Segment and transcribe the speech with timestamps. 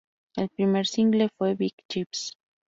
[0.35, 2.35] El primer single fue "Big Chips".